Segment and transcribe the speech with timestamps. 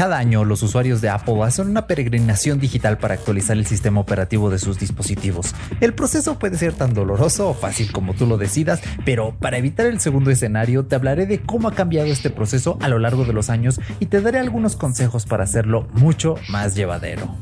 [0.00, 4.48] Cada año los usuarios de Apple hacen una peregrinación digital para actualizar el sistema operativo
[4.48, 5.54] de sus dispositivos.
[5.82, 9.84] El proceso puede ser tan doloroso o fácil como tú lo decidas, pero para evitar
[9.84, 13.34] el segundo escenario te hablaré de cómo ha cambiado este proceso a lo largo de
[13.34, 17.36] los años y te daré algunos consejos para hacerlo mucho más llevadero.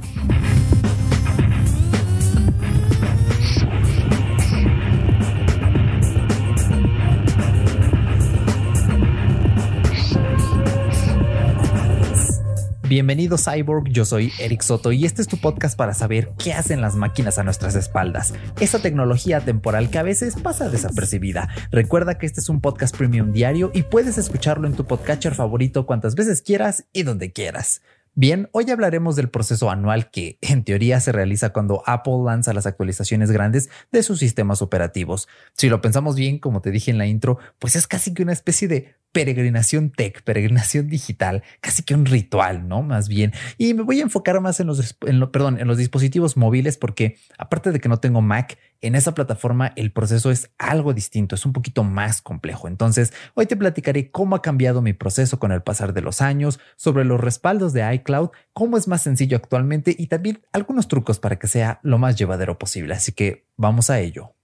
[12.88, 16.80] Bienvenido Cyborg, yo soy Eric Soto y este es tu podcast para saber qué hacen
[16.80, 18.32] las máquinas a nuestras espaldas.
[18.60, 21.50] Esa tecnología temporal que a veces pasa desapercibida.
[21.70, 25.84] Recuerda que este es un podcast premium diario y puedes escucharlo en tu podcatcher favorito
[25.84, 27.82] cuantas veces quieras y donde quieras.
[28.14, 32.66] Bien, hoy hablaremos del proceso anual que en teoría se realiza cuando Apple lanza las
[32.66, 35.28] actualizaciones grandes de sus sistemas operativos.
[35.52, 38.32] Si lo pensamos bien, como te dije en la intro, pues es casi que una
[38.32, 42.82] especie de peregrinación tech, peregrinación digital, casi que un ritual, ¿no?
[42.82, 43.32] Más bien.
[43.56, 44.96] Y me voy a enfocar más en los,
[45.32, 49.72] perdón, en los dispositivos móviles porque aparte de que no tengo Mac, en esa plataforma
[49.76, 52.68] el proceso es algo distinto, es un poquito más complejo.
[52.68, 56.60] Entonces, hoy te platicaré cómo ha cambiado mi proceso con el pasar de los años,
[56.76, 61.38] sobre los respaldos de iCloud, cómo es más sencillo actualmente y también algunos trucos para
[61.38, 62.94] que sea lo más llevadero posible.
[62.94, 64.34] Así que vamos a ello.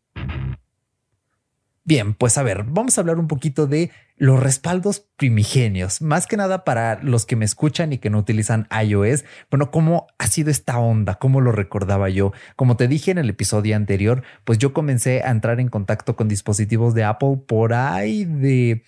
[1.84, 6.36] Bien, pues a ver, vamos a hablar un poquito de los respaldos primigenios, más que
[6.36, 9.24] nada para los que me escuchan y que no utilizan iOS.
[9.50, 11.16] Bueno, ¿cómo ha sido esta onda?
[11.16, 12.32] ¿Cómo lo recordaba yo?
[12.54, 16.28] Como te dije en el episodio anterior, pues yo comencé a entrar en contacto con
[16.28, 18.84] dispositivos de Apple por ahí de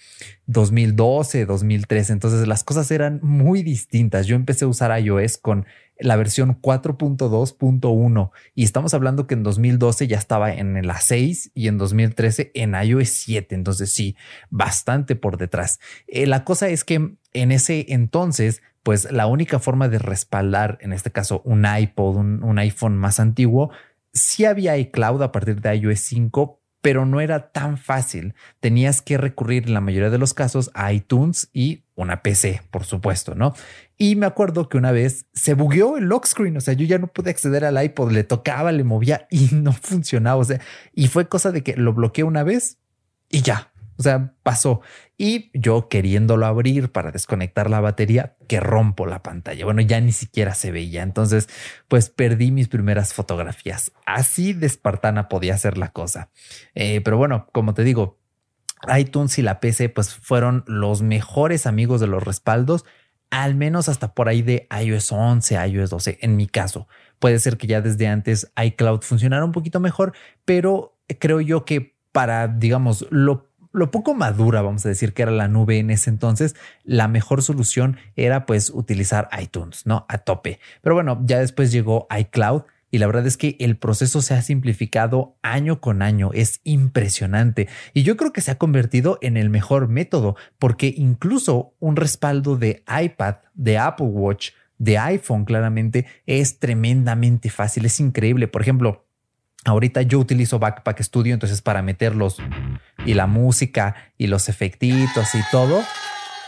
[0.47, 2.13] 2012, 2013.
[2.13, 4.27] Entonces las cosas eran muy distintas.
[4.27, 5.67] Yo empecé a usar iOS con
[5.99, 11.69] la versión 4.2.1 y estamos hablando que en 2012 ya estaba en la 6 y
[11.69, 13.55] en 2013 en iOS 7.
[13.55, 14.17] Entonces sí,
[14.51, 15.81] bastante por detrás.
[16.07, 20.93] Eh, la cosa es que en ese entonces, pues la única forma de respaldar, en
[20.93, 23.71] este caso un iPod, un, un iPhone más antiguo,
[24.13, 28.35] sí había iCloud a partir de iOS 5, pero no era tan fácil.
[28.61, 32.85] Tenías que recurrir en la mayoría de los casos a iTunes y una PC, por
[32.85, 33.55] supuesto, ¿no?
[33.99, 36.99] Y me acuerdo que una vez se bugueó el lock screen, o sea, yo ya
[36.99, 40.61] no pude acceder al iPod, le tocaba, le movía y no funcionaba, o sea,
[40.95, 42.79] y fue cosa de que lo bloqueé una vez
[43.31, 44.81] y ya, o sea, pasó.
[45.19, 49.65] Y yo queriéndolo abrir para desconectar la batería, que rompo la pantalla.
[49.65, 51.03] Bueno, ya ni siquiera se veía.
[51.03, 51.49] Entonces,
[51.89, 53.93] pues perdí mis primeras fotografías.
[54.05, 56.31] Así de espartana podía ser la cosa.
[56.75, 58.19] Eh, pero bueno, como te digo,
[58.97, 62.85] iTunes y la PC pues fueron los mejores amigos de los respaldos,
[63.31, 66.87] al menos hasta por ahí de iOS 11, iOS 12, en mi caso.
[67.19, 70.13] Puede ser que ya desde antes iCloud funcionara un poquito mejor,
[70.45, 75.31] pero creo yo que para, digamos, lo lo poco madura, vamos a decir que era
[75.31, 80.07] la nube en ese entonces, la mejor solución era pues utilizar iTunes, ¿no?
[80.09, 80.61] A tope.
[80.83, 84.43] Pero bueno, ya después llegó iCloud y la verdad es que el proceso se ha
[84.43, 89.51] simplificado año con año, es impresionante y yo creo que se ha convertido en el
[89.51, 96.59] mejor método porque incluso un respaldo de iPad, de Apple Watch, de iPhone claramente es
[96.59, 98.49] tremendamente fácil, es increíble.
[98.49, 99.06] Por ejemplo,
[99.67, 102.39] Ahorita yo utilizo Backpack Studio, entonces para meterlos
[103.05, 105.83] y la música y los efectitos y todo,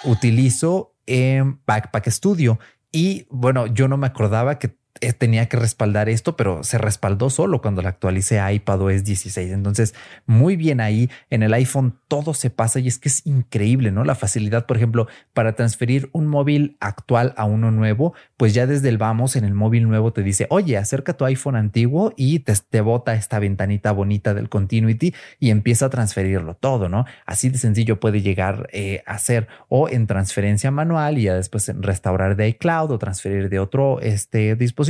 [0.05, 2.61] utilizo en Backpack Studio.
[2.93, 4.73] Y bueno, yo no me acordaba que eh,
[5.19, 9.53] tenía que respaldar esto, pero se respaldó solo cuando la actualicé a iPadOS 16.
[9.53, 9.95] Entonces,
[10.27, 14.05] muy bien ahí en el iPhone todo se pasa y es que es increíble, ¿no?
[14.05, 18.89] La facilidad, por ejemplo, para transferir un móvil actual a uno nuevo, pues ya desde
[18.89, 22.53] el vamos en el móvil nuevo te dice, oye, acerca tu iPhone antiguo y te,
[22.69, 27.05] te bota esta ventanita bonita del Continuity y empieza a transferirlo todo, ¿no?
[27.25, 31.69] Así de sencillo puede llegar eh, a ser o en transferencia manual y ya después
[31.69, 34.88] en restaurar de iCloud o transferir de otro este dispositivo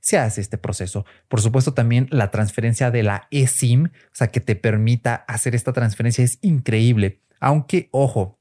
[0.00, 1.04] se hace este proceso.
[1.28, 5.72] Por supuesto, también la transferencia de la eSIM, o sea, que te permita hacer esta
[5.72, 7.20] transferencia es increíble.
[7.40, 8.38] Aunque, ojo,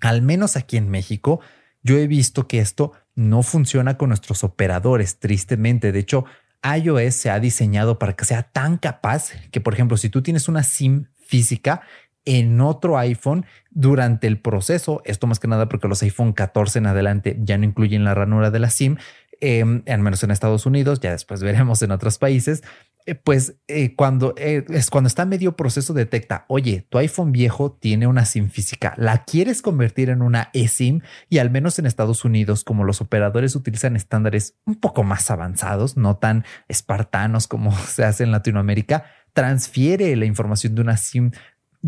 [0.00, 1.40] al menos aquí en México,
[1.82, 5.92] yo he visto que esto no funciona con nuestros operadores, tristemente.
[5.92, 6.24] De hecho,
[6.62, 10.48] iOS se ha diseñado para que sea tan capaz que, por ejemplo, si tú tienes
[10.48, 11.82] una SIM física,
[12.26, 16.86] en otro iPhone durante el proceso, esto más que nada porque los iPhone 14 en
[16.86, 18.96] adelante ya no incluyen la ranura de la SIM,
[19.40, 22.62] Em, al menos en Estados Unidos, ya después veremos en otros países,
[23.04, 27.70] eh, pues eh, cuando eh, es cuando está medio proceso detecta, oye, tu iPhone viejo
[27.70, 32.24] tiene una SIM física, la quieres convertir en una eSIM y al menos en Estados
[32.24, 38.04] Unidos, como los operadores utilizan estándares un poco más avanzados, no tan espartanos como se
[38.04, 39.04] hace en Latinoamérica,
[39.34, 41.30] transfiere la información de una SIM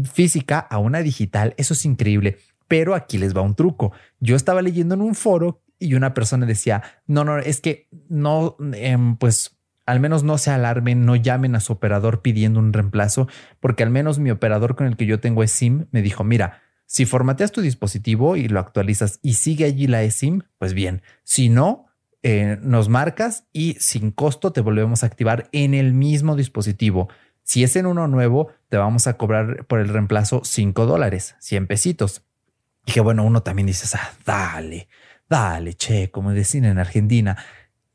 [0.05, 1.55] física a una digital.
[1.57, 2.39] Eso es increíble.
[2.69, 3.93] Pero aquí les va un truco.
[4.21, 8.57] Yo estaba leyendo en un foro y una persona decía, no, no, es que no,
[8.73, 13.27] em, pues al menos no se alarmen, no llamen a su operador pidiendo un reemplazo,
[13.59, 17.07] porque al menos mi operador con el que yo tengo eSIM me dijo, mira, si
[17.07, 21.87] formateas tu dispositivo y lo actualizas y sigue allí la eSIM, pues bien, si no,
[22.23, 27.09] eh, nos marcas y sin costo te volvemos a activar en el mismo dispositivo.
[27.43, 31.67] Si es en uno nuevo, te vamos a cobrar por el reemplazo 5 dólares, 100
[31.67, 32.28] pesitos.
[32.89, 34.89] Dije, bueno, uno también dice, ah, dale,
[35.29, 37.37] dale, che, como decían en Argentina,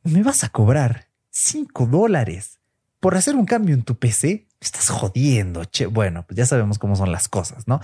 [0.04, 2.60] me vas a cobrar 5 dólares
[3.00, 4.48] por hacer un cambio en tu PC.
[4.62, 5.88] Estás jodiendo, che.
[5.88, 7.82] Bueno, pues ya sabemos cómo son las cosas, ¿no?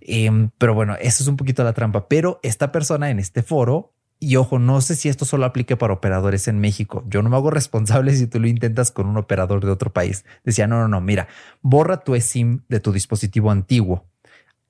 [0.00, 2.06] Em, pero bueno, eso es un poquito la trampa.
[2.06, 5.94] Pero esta persona en este foro, y ojo, no sé si esto solo aplique para
[5.94, 7.02] operadores en México.
[7.08, 10.24] Yo no me hago responsable si tú lo intentas con un operador de otro país.
[10.44, 11.26] Decía, no, no, no, mira,
[11.60, 14.11] borra tu eSIM de tu dispositivo antiguo.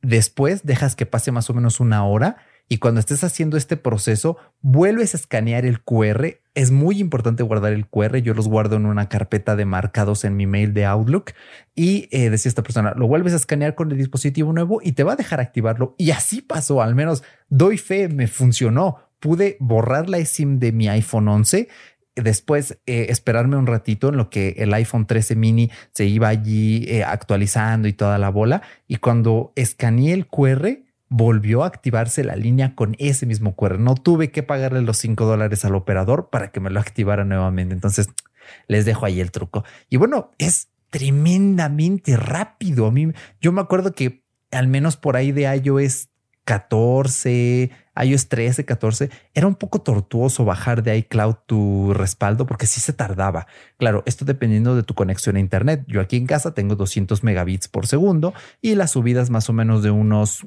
[0.02, 2.36] Después dejas que pase más o menos una hora
[2.68, 6.40] y cuando estés haciendo este proceso, vuelves a escanear el QR.
[6.54, 8.16] Es muy importante guardar el QR.
[8.18, 11.32] Yo los guardo en una carpeta de marcados en mi mail de Outlook
[11.74, 15.04] y eh, decía esta persona, lo vuelves a escanear con el dispositivo nuevo y te
[15.04, 15.94] va a dejar activarlo.
[15.98, 19.10] Y así pasó, al menos doy fe, me funcionó.
[19.20, 21.68] Pude borrar la eSIM de mi iPhone 11
[22.16, 26.84] después eh, esperarme un ratito en lo que el iPhone 13 mini se iba allí
[26.88, 28.62] eh, actualizando y toda la bola.
[28.86, 30.78] Y cuando escaneé el QR,
[31.08, 33.78] volvió a activarse la línea con ese mismo QR.
[33.78, 37.74] No tuve que pagarle los 5 dólares al operador para que me lo activara nuevamente.
[37.74, 38.08] Entonces
[38.66, 39.64] les dejo ahí el truco.
[39.88, 42.86] Y bueno, es tremendamente rápido.
[42.86, 46.08] A mí, yo me acuerdo que al menos por ahí de iOS
[46.44, 47.70] 14,
[48.02, 52.92] iOS 13, 14, era un poco tortuoso bajar de iCloud tu respaldo porque sí se
[52.92, 53.46] tardaba.
[53.76, 55.84] Claro, esto dependiendo de tu conexión a Internet.
[55.86, 59.82] Yo aquí en casa tengo 200 megabits por segundo y las subidas más o menos
[59.82, 60.46] de unos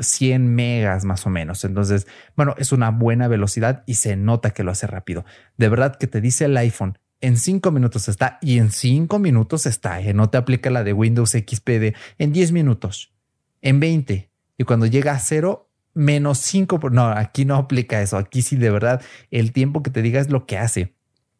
[0.00, 1.64] 100 mm, megas más o menos.
[1.64, 2.06] Entonces,
[2.36, 5.24] bueno, es una buena velocidad y se nota que lo hace rápido.
[5.56, 9.66] De verdad que te dice el iPhone, en cinco minutos está y en cinco minutos
[9.66, 10.00] está.
[10.00, 10.14] ¿eh?
[10.14, 13.12] No te aplica la de Windows XP en 10 minutos,
[13.60, 14.29] en 20
[14.60, 16.90] y cuando llega a cero menos 5.
[16.90, 18.18] No, aquí no aplica eso.
[18.18, 20.94] Aquí sí, de verdad, el tiempo que te diga es lo que hace.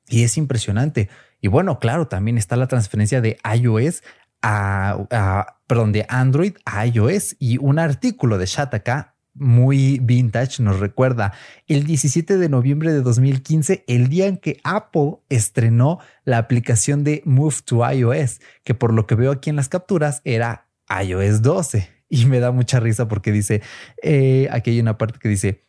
[0.09, 1.11] Y es impresionante.
[1.43, 4.03] Y bueno, claro, también está la transferencia de iOS
[4.41, 11.35] a, perdón, de Android a iOS y un artículo de Shataka muy vintage nos recuerda
[11.67, 17.21] el 17 de noviembre de 2015, el día en que Apple estrenó la aplicación de
[17.27, 22.00] Move to iOS, que por lo que veo aquí en las capturas era iOS 12
[22.11, 23.63] y me da mucha risa porque dice,
[24.03, 25.65] eh, aquí hay una parte que dice,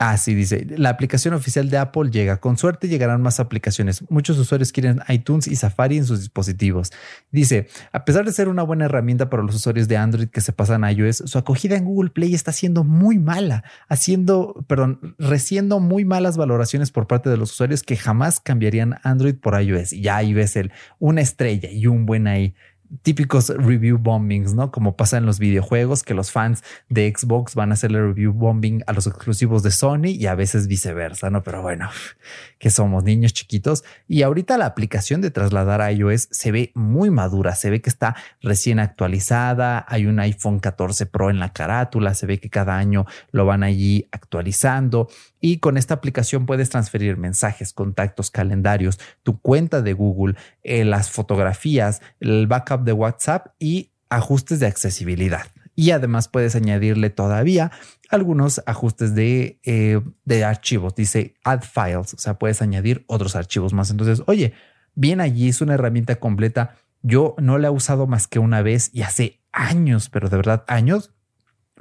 [0.00, 2.36] Ah, sí, dice, la aplicación oficial de Apple llega.
[2.36, 4.08] Con suerte llegarán más aplicaciones.
[4.08, 6.92] Muchos usuarios quieren iTunes y Safari en sus dispositivos.
[7.32, 10.52] Dice, a pesar de ser una buena herramienta para los usuarios de Android que se
[10.52, 15.80] pasan a iOS, su acogida en Google Play está siendo muy mala, haciendo, perdón, reciendo
[15.80, 19.92] muy malas valoraciones por parte de los usuarios que jamás cambiarían Android por iOS.
[19.92, 20.70] Y ya ahí ves el,
[21.00, 22.54] una estrella y un buen ahí
[23.02, 24.70] típicos review bombings, ¿no?
[24.70, 28.82] Como pasa en los videojuegos, que los fans de Xbox van a hacerle review bombing
[28.86, 31.42] a los exclusivos de Sony y a veces viceversa, ¿no?
[31.42, 31.88] Pero bueno,
[32.58, 33.84] que somos niños chiquitos.
[34.06, 37.90] Y ahorita la aplicación de trasladar a iOS se ve muy madura, se ve que
[37.90, 42.76] está recién actualizada, hay un iPhone 14 Pro en la carátula, se ve que cada
[42.76, 45.08] año lo van allí actualizando
[45.40, 51.10] y con esta aplicación puedes transferir mensajes, contactos, calendarios, tu cuenta de Google, eh, las
[51.10, 55.46] fotografías, el backup de WhatsApp y ajustes de accesibilidad.
[55.74, 57.70] Y además puedes añadirle todavía
[58.10, 60.96] algunos ajustes de, eh, de archivos.
[60.96, 63.90] Dice add files, o sea, puedes añadir otros archivos más.
[63.90, 64.54] Entonces, oye,
[64.94, 66.74] bien allí es una herramienta completa.
[67.02, 70.64] Yo no la he usado más que una vez y hace años, pero de verdad
[70.66, 71.12] años,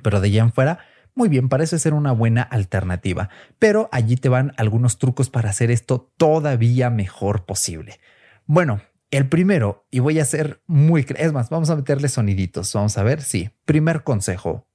[0.03, 0.79] pero de allá en fuera
[1.17, 5.71] muy bien, parece ser una buena alternativa, pero allí te van algunos trucos para hacer
[5.71, 7.99] esto todavía mejor posible.
[8.45, 11.05] Bueno, el primero, y voy a ser muy...
[11.17, 12.71] Es más, vamos a meterle soniditos.
[12.73, 13.49] Vamos a ver, sí.
[13.65, 14.67] Primer consejo.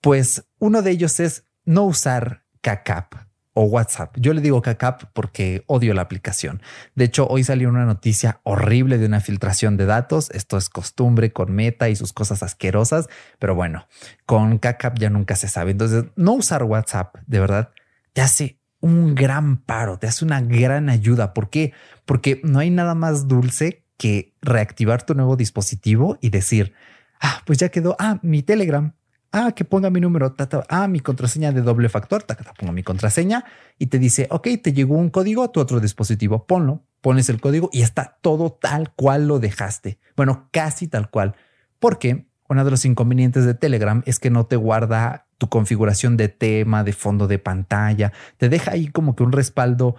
[0.00, 3.23] Pues uno de ellos es no usar CACAP
[3.54, 4.16] o WhatsApp.
[4.18, 6.60] Yo le digo CACAP porque odio la aplicación.
[6.94, 10.30] De hecho, hoy salió una noticia horrible de una filtración de datos.
[10.30, 13.08] Esto es costumbre con Meta y sus cosas asquerosas,
[13.38, 13.86] pero bueno,
[14.26, 15.70] con CACAP ya nunca se sabe.
[15.70, 17.70] Entonces, no usar WhatsApp, de verdad,
[18.12, 21.32] te hace un gran paro, te hace una gran ayuda.
[21.32, 21.72] ¿Por qué?
[22.04, 26.74] Porque no hay nada más dulce que reactivar tu nuevo dispositivo y decir,
[27.20, 28.94] ah, pues ya quedó, ah, mi Telegram,
[29.34, 30.34] ah, que ponga mi número,
[30.68, 32.24] ah, mi contraseña de doble factor,
[32.58, 33.44] pongo mi contraseña
[33.78, 37.40] y te dice, ok, te llegó un código a tu otro dispositivo, ponlo, pones el
[37.40, 39.98] código y está todo tal cual lo dejaste.
[40.16, 41.34] Bueno, casi tal cual.
[41.80, 46.28] Porque uno de los inconvenientes de Telegram es que no te guarda tu configuración de
[46.28, 49.96] tema, de fondo de pantalla, te deja ahí como que un respaldo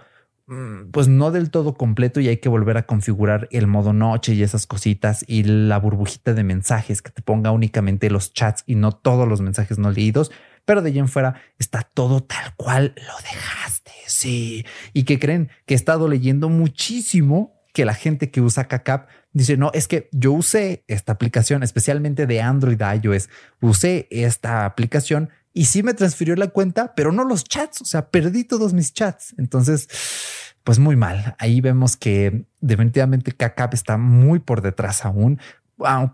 [0.92, 4.42] pues no del todo completo y hay que volver a configurar el modo noche y
[4.44, 8.92] esas cositas y la burbujita de mensajes que te ponga únicamente los chats y no
[8.92, 10.30] todos los mensajes no leídos,
[10.64, 13.90] pero de allí en fuera está todo tal cual lo dejaste.
[14.06, 14.64] Sí.
[14.92, 19.56] Y que creen que he estado leyendo muchísimo que la gente que usa CACAP dice,
[19.56, 23.28] no, es que yo usé esta aplicación, especialmente de Android a iOS,
[23.60, 27.80] usé esta aplicación y sí me transfirió la cuenta, pero no los chats.
[27.80, 29.34] O sea, perdí todos mis chats.
[29.38, 29.88] Entonces,
[30.66, 31.36] pues muy mal.
[31.38, 35.38] Ahí vemos que definitivamente KCAP está muy por detrás aún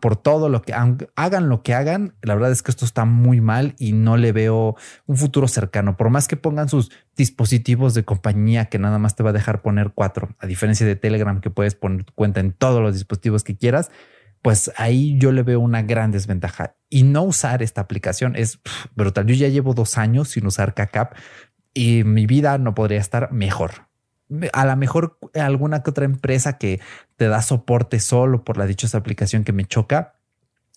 [0.00, 3.40] por todo lo que hagan lo que hagan, la verdad es que esto está muy
[3.40, 5.96] mal y no le veo un futuro cercano.
[5.96, 9.62] Por más que pongan sus dispositivos de compañía que nada más te va a dejar
[9.62, 13.44] poner cuatro, a diferencia de Telegram que puedes poner tu cuenta en todos los dispositivos
[13.44, 13.90] que quieras,
[14.42, 16.74] pues ahí yo le veo una gran desventaja.
[16.90, 18.58] Y no usar esta aplicación es
[18.96, 19.26] brutal.
[19.26, 21.14] Yo ya llevo dos años sin usar CACAP
[21.72, 23.91] y mi vida no podría estar mejor.
[24.52, 26.80] A lo mejor alguna que otra empresa que
[27.16, 30.14] te da soporte solo por la dichosa aplicación que me choca,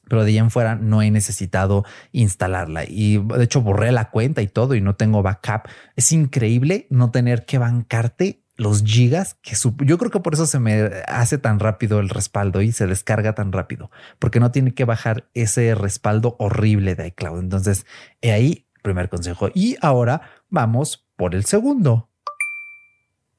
[0.07, 4.41] pero de allá en fuera no he necesitado instalarla y de hecho borré la cuenta
[4.41, 5.69] y todo y no tengo backup.
[5.95, 10.59] Es increíble no tener que bancarte los gigas que yo creo que por eso se
[10.59, 14.85] me hace tan rápido el respaldo y se descarga tan rápido, porque no tiene que
[14.85, 17.39] bajar ese respaldo horrible de iCloud.
[17.39, 17.85] Entonces,
[18.21, 19.50] he ahí, primer consejo.
[19.53, 22.09] Y ahora vamos por el segundo.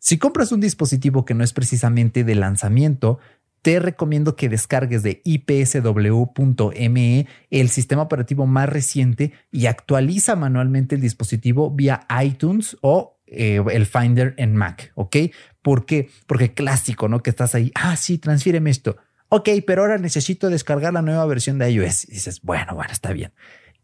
[0.06, 3.18] Si compras un dispositivo que no es precisamente de lanzamiento,
[3.60, 11.00] te recomiendo que descargues de ipsw.me el sistema operativo más reciente y actualiza manualmente el
[11.00, 15.16] dispositivo vía iTunes o eh, el Finder en Mac, ¿ok?
[15.60, 16.08] ¿Por qué?
[16.28, 17.20] Porque clásico, ¿no?
[17.20, 18.98] Que estás ahí, ah, sí, transfíreme esto.
[19.28, 22.04] Ok, pero ahora necesito descargar la nueva versión de iOS.
[22.04, 23.32] Y dices, bueno, bueno, está bien.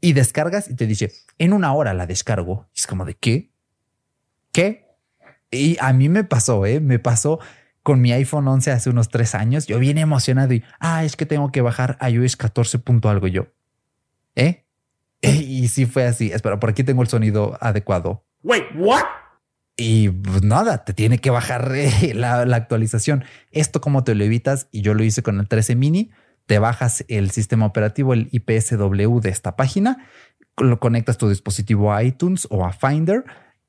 [0.01, 2.69] Y descargas y te dice, en una hora la descargo.
[2.77, 3.51] Y es como de qué?
[4.53, 4.92] ¿Qué?
[5.53, 6.81] Y a mí me pasó, ¿eh?
[6.81, 7.39] Me pasó
[7.83, 9.67] con mi iPhone 11 hace unos tres años.
[9.67, 13.47] Yo vine emocionado y, ah, es que tengo que bajar iOS 14 punto algo yo.
[14.35, 14.65] ¿Eh?
[15.23, 16.33] Y sí fue así.
[16.33, 18.25] Espera, por aquí tengo el sonido adecuado.
[18.43, 19.05] Wait, what?
[19.77, 23.25] Y pues nada, te tiene que bajar eh, la, actualización.
[23.51, 26.11] Esto como te lo evitas y yo lo hice con el 13 mini,
[26.47, 30.09] te bajas el sistema operativo, el IPSW de esta página,
[30.59, 33.25] lo conectas tu dispositivo a iTunes o a Finder,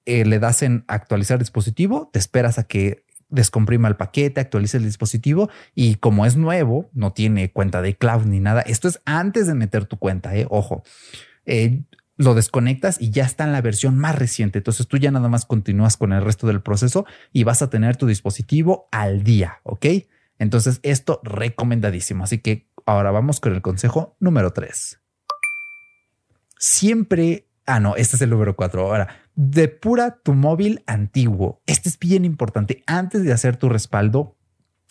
[0.06, 4.84] eh, le das en actualizar dispositivo, te esperas a que descomprima el paquete, actualice el
[4.84, 8.62] dispositivo y como es nuevo, no tiene cuenta de cloud ni nada.
[8.62, 10.84] Esto es antes de meter tu cuenta, eh, ojo.
[11.46, 11.84] Eh,
[12.16, 14.60] lo desconectas y ya está en la versión más reciente.
[14.60, 17.98] Entonces tú ya nada más continúas con el resto del proceso y vas a tener
[17.98, 19.86] tu dispositivo al día, ¿ok?
[20.38, 22.24] Entonces esto recomendadísimo.
[22.24, 25.00] Así que ahora vamos con el consejo número 3.
[26.60, 28.82] Siempre, ah no, este es el número 4.
[28.82, 31.62] Ahora, depura tu móvil antiguo.
[31.65, 32.84] Este es bien importante.
[32.88, 34.36] Antes de hacer tu respaldo,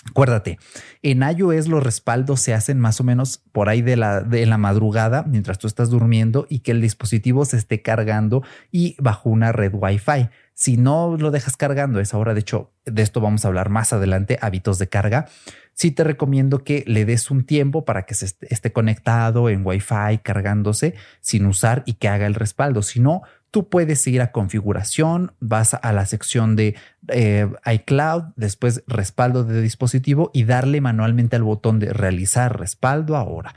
[0.05, 0.59] Acuérdate,
[1.03, 4.59] en iOS los respaldos se hacen más o menos por ahí de la, de la
[4.59, 8.43] madrugada mientras tú estás durmiendo y que el dispositivo se esté cargando
[8.73, 10.29] y bajo una red Wi-Fi.
[10.55, 13.69] Si no lo dejas cargando a esa hora, de hecho, de esto vamos a hablar
[13.69, 15.27] más adelante, hábitos de carga.
[15.73, 20.19] Sí te recomiendo que le des un tiempo para que se esté conectado en Wi-Fi,
[20.23, 22.83] cargándose sin usar y que haga el respaldo.
[22.83, 26.75] Si no, Tú puedes ir a configuración, vas a la sección de
[27.09, 33.55] eh, iCloud, después respaldo de dispositivo y darle manualmente al botón de realizar respaldo ahora.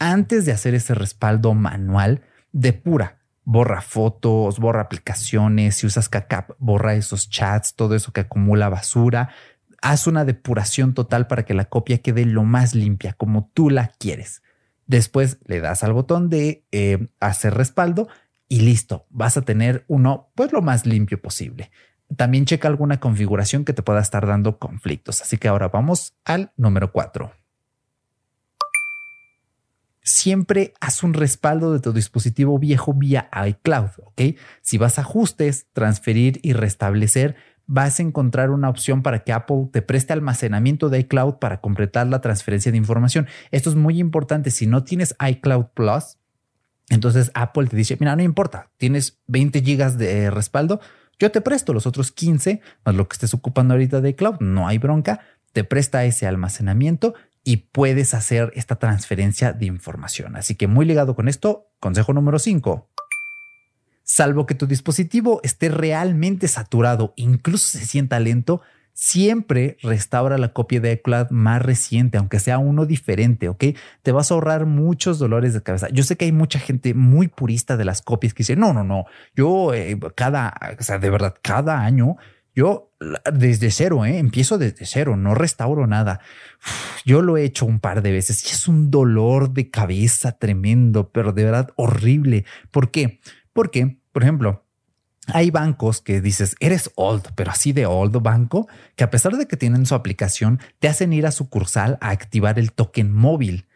[0.00, 6.94] Antes de hacer ese respaldo manual, depura, borra fotos, borra aplicaciones, si usas CACAP, borra
[6.94, 9.28] esos chats, todo eso que acumula basura.
[9.80, 13.92] Haz una depuración total para que la copia quede lo más limpia, como tú la
[14.00, 14.42] quieres.
[14.88, 18.08] Después le das al botón de eh, hacer respaldo
[18.48, 21.70] y listo, vas a tener uno pues lo más limpio posible.
[22.16, 25.22] También checa alguna configuración que te pueda estar dando conflictos.
[25.22, 27.32] Así que ahora vamos al número 4.
[30.02, 34.22] Siempre haz un respaldo de tu dispositivo viejo vía iCloud, ¿ok?
[34.62, 37.34] Si vas a ajustes, transferir y restablecer,
[37.66, 42.06] vas a encontrar una opción para que Apple te preste almacenamiento de iCloud para completar
[42.06, 43.26] la transferencia de información.
[43.50, 44.52] Esto es muy importante.
[44.52, 46.18] Si no tienes iCloud Plus,
[46.88, 50.80] entonces Apple te dice, mira, no importa, tienes 20 gigas de respaldo,
[51.18, 54.68] Yo te presto los otros 15 más lo que estés ocupando ahorita de cloud, no
[54.68, 55.20] hay bronca,
[55.52, 60.36] te presta ese almacenamiento y puedes hacer esta transferencia de información.
[60.36, 62.90] Así que muy ligado con esto, consejo número 5.
[64.02, 68.60] Salvo que tu dispositivo esté realmente saturado, incluso se sienta lento,
[68.96, 73.62] siempre restaura la copia de iCloud más reciente, aunque sea uno diferente, ¿ok?
[74.02, 75.90] Te vas a ahorrar muchos dolores de cabeza.
[75.90, 78.84] Yo sé que hay mucha gente muy purista de las copias que dice, no, no,
[78.84, 82.16] no, yo eh, cada, o sea, de verdad, cada año,
[82.54, 82.90] yo
[83.30, 84.16] desde cero, ¿eh?
[84.16, 86.20] empiezo desde cero, no restauro nada.
[87.04, 91.10] yo lo he hecho un par de veces y es un dolor de cabeza tremendo,
[91.10, 92.46] pero de verdad horrible.
[92.70, 93.20] ¿Por qué?
[93.52, 94.65] Porque, por ejemplo,
[95.26, 99.46] hay bancos que dices, eres old, pero así de old banco, que a pesar de
[99.46, 103.66] que tienen su aplicación, te hacen ir a sucursal a activar el token móvil.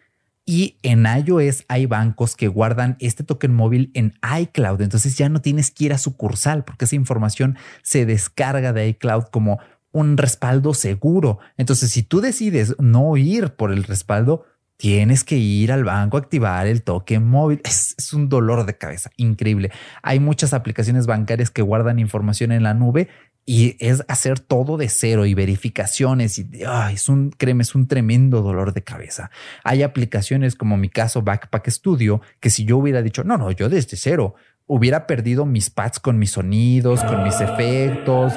[0.46, 4.80] Y en iOS hay bancos que guardan este token móvil en iCloud.
[4.80, 9.24] Entonces ya no tienes que ir a sucursal porque esa información se descarga de iCloud
[9.30, 9.60] como
[9.92, 11.38] un respaldo seguro.
[11.56, 14.44] Entonces, si tú decides no ir por el respaldo,
[14.80, 17.60] Tienes que ir al banco a activar el token móvil.
[17.64, 19.70] Es, un dolor de cabeza increíble.
[20.02, 23.08] Hay muchas aplicaciones bancarias que guardan información en la nube
[23.44, 26.48] y es hacer todo de cero y verificaciones y
[26.94, 29.30] es un, créeme, es un tremendo dolor de cabeza.
[29.64, 33.68] Hay aplicaciones como mi caso Backpack Studio que si yo hubiera dicho, no, no, yo
[33.68, 34.34] desde cero
[34.64, 38.32] hubiera perdido mis pads con mis sonidos, con mis efectos.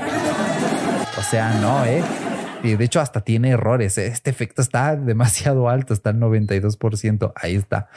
[1.18, 2.04] O sea, no, eh
[2.72, 3.98] de hecho hasta tiene errores.
[3.98, 7.34] Este efecto está demasiado alto, está al 92%.
[7.36, 7.90] Ahí está.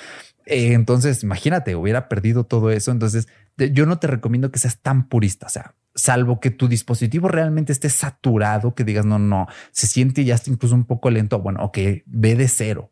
[0.45, 2.91] Eh, entonces, imagínate, hubiera perdido todo eso.
[2.91, 5.47] Entonces, yo no te recomiendo que seas tan purista.
[5.47, 10.25] O sea, salvo que tu dispositivo realmente esté saturado, que digas, no, no, se siente
[10.25, 11.41] ya está incluso un poco lento.
[11.41, 12.91] Bueno, ok, ve de cero.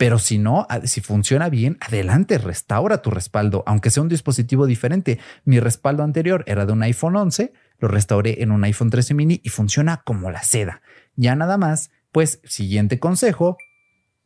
[0.00, 5.18] Pero si no, si funciona bien, adelante, restaura tu respaldo, aunque sea un dispositivo diferente.
[5.44, 9.42] Mi respaldo anterior era de un iPhone 11, lo restauré en un iPhone 13 mini
[9.44, 10.80] y funciona como la seda.
[11.16, 13.56] Ya nada más, pues siguiente consejo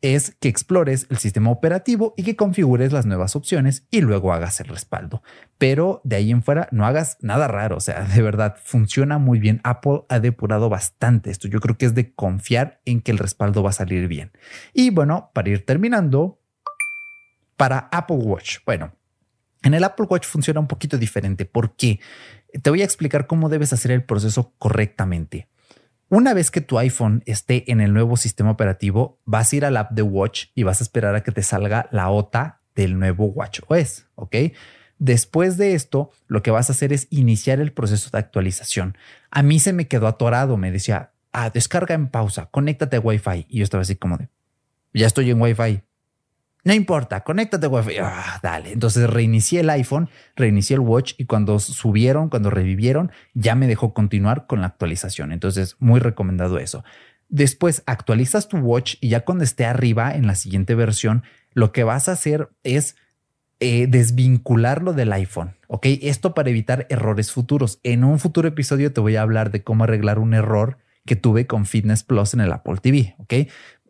[0.01, 4.59] es que explores el sistema operativo y que configures las nuevas opciones y luego hagas
[4.59, 5.23] el respaldo.
[5.57, 9.39] Pero de ahí en fuera no hagas nada raro, o sea, de verdad funciona muy
[9.39, 9.61] bien.
[9.63, 11.47] Apple ha depurado bastante esto.
[11.47, 14.31] Yo creo que es de confiar en que el respaldo va a salir bien.
[14.73, 16.39] Y bueno, para ir terminando,
[17.57, 18.59] para Apple Watch.
[18.65, 18.93] Bueno,
[19.63, 21.45] en el Apple Watch funciona un poquito diferente.
[21.45, 21.99] ¿Por qué?
[22.61, 25.47] Te voy a explicar cómo debes hacer el proceso correctamente.
[26.09, 29.75] Una vez que tu iPhone esté en el nuevo sistema operativo, vas a ir al
[29.75, 33.25] app de Watch y vas a esperar a que te salga la OTA del nuevo
[33.25, 34.35] Watch OS, ¿ok?
[34.99, 38.97] Después de esto, lo que vas a hacer es iniciar el proceso de actualización.
[39.31, 43.47] A mí se me quedó atorado, me decía, ah, descarga en pausa, conéctate a Wi-Fi.
[43.49, 44.29] Y yo estaba así como de,
[44.93, 45.81] ya estoy en Wi-Fi.
[46.65, 47.99] No importa, conéctate Wi-Fi.
[48.01, 48.71] Ah, dale.
[48.71, 53.93] Entonces reinicié el iPhone, reinicié el Watch y cuando subieron, cuando revivieron, ya me dejó
[53.93, 55.31] continuar con la actualización.
[55.31, 56.83] Entonces, muy recomendado eso.
[57.29, 61.23] Después actualizas tu Watch y ya cuando esté arriba en la siguiente versión,
[61.53, 62.95] lo que vas a hacer es
[63.59, 65.55] eh, desvincularlo del iPhone.
[65.67, 67.79] Ok, esto para evitar errores futuros.
[67.83, 71.45] En un futuro episodio te voy a hablar de cómo arreglar un error que tuve
[71.45, 73.13] con Fitness Plus en el Apple TV.
[73.19, 73.33] Ok,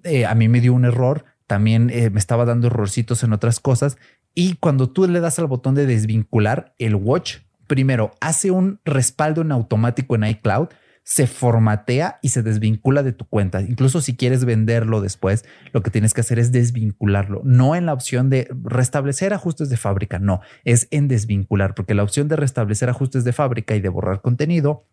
[0.03, 3.59] eh, a mí me dio un error también eh, me estaba dando errorcitos en otras
[3.59, 3.97] cosas.
[4.33, 9.41] Y cuando tú le das al botón de desvincular, el watch primero hace un respaldo
[9.41, 10.67] en automático en iCloud,
[11.03, 13.61] se formatea y se desvincula de tu cuenta.
[13.61, 17.93] Incluso si quieres venderlo después, lo que tienes que hacer es desvincularlo, no en la
[17.93, 22.89] opción de restablecer ajustes de fábrica, no, es en desvincular, porque la opción de restablecer
[22.89, 24.87] ajustes de fábrica y de borrar contenido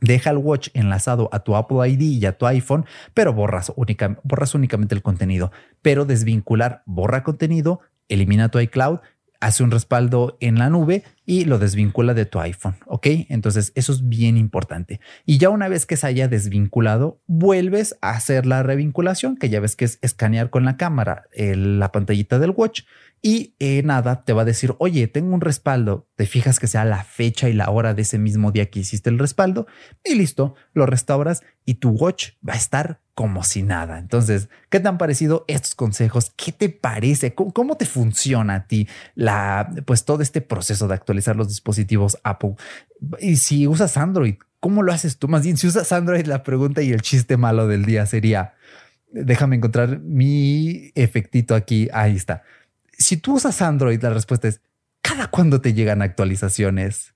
[0.00, 3.72] Deja el watch enlazado a tu Apple ID y a tu iPhone, pero borras,
[4.22, 5.52] borras únicamente el contenido.
[5.82, 9.00] Pero desvincular, borra contenido, elimina tu iCloud,
[9.40, 12.76] hace un respaldo en la nube y lo desvincula de tu iPhone.
[12.86, 15.00] Ok, entonces eso es bien importante.
[15.24, 19.60] Y ya una vez que se haya desvinculado, vuelves a hacer la revinculación, que ya
[19.60, 22.82] ves que es escanear con la cámara la pantallita del watch
[23.22, 26.84] y eh, nada, te va a decir, oye, tengo un respaldo, te fijas que sea
[26.84, 29.66] la fecha y la hora de ese mismo día que hiciste el respaldo
[30.02, 33.98] y listo, lo restauras y tu watch va a estar como si nada.
[33.98, 36.32] Entonces, ¿qué te han parecido estos consejos?
[36.36, 37.34] ¿Qué te parece?
[37.34, 42.54] ¿Cómo, te funciona a ti la, pues todo este proceso de actualizar los dispositivos Apple?
[43.18, 45.28] Y si usas Android, ¿cómo lo haces tú?
[45.28, 48.54] Más bien, si usas Android, la pregunta y el chiste malo del día sería,
[49.12, 51.90] déjame encontrar mi efectito aquí.
[51.92, 52.42] Ahí está
[53.00, 54.60] si tú usas Android, la respuesta es,
[55.00, 57.14] ¿cada cuándo te llegan actualizaciones?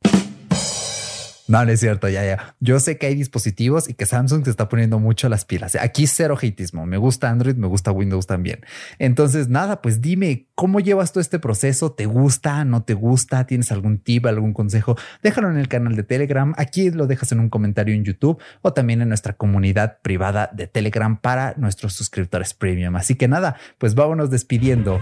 [1.47, 2.57] No, no es cierto, ya, ya.
[2.61, 5.77] Yo sé que hay dispositivos y que Samsung se está poniendo mucho las pilas.
[5.77, 6.87] Aquí cero hateismo.
[6.87, 8.61] Me gusta Android, me gusta Windows también.
[8.99, 11.93] Entonces, nada, pues dime cómo llevas tú este proceso.
[11.93, 12.65] ¿Te gusta?
[12.65, 13.47] ¿No te gusta?
[13.47, 14.97] ¿Tienes algún tip, algún consejo?
[15.23, 16.55] Déjalo en el canal de Telegram.
[16.57, 20.67] Aquí lo dejas en un comentario en YouTube o también en nuestra comunidad privada de
[20.67, 22.97] Telegram para nuestros suscriptores premium.
[22.97, 24.99] Así que nada, pues vámonos despidiendo.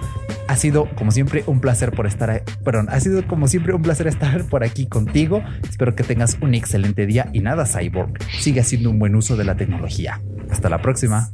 [0.53, 4.07] Ha sido como siempre un placer por estar, perdón, ha sido como siempre un placer
[4.07, 5.43] estar por aquí contigo.
[5.67, 9.45] Espero que tengas un excelente día y nada, Cyborg, sigue haciendo un buen uso de
[9.45, 10.21] la tecnología.
[10.51, 11.31] Hasta la próxima.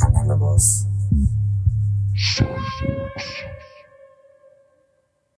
[0.00, 0.88] Análogos.